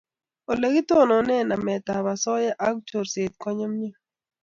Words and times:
Ole 0.51 0.67
kitononi 0.73 1.37
namet 1.49 1.85
ab 1.97 2.05
asoya 2.13 2.51
ak 2.67 2.75
chorset 2.87 3.33
ko 3.41 3.49
nyunyum 3.57 3.95